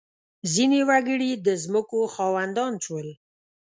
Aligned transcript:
•ځینې 0.53 0.79
وګړي 0.89 1.31
د 1.45 1.47
ځمکو 1.63 1.99
خاوندان 2.15 2.73
شول. 2.83 3.07